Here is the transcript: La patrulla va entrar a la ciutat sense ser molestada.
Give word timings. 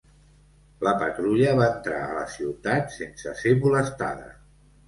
La 0.87 0.93
patrulla 1.03 1.51
va 1.59 1.67
entrar 1.75 2.01
a 2.07 2.17
la 2.21 2.25
ciutat 2.39 2.93
sense 2.97 3.35
ser 3.43 3.55
molestada. 3.63 4.33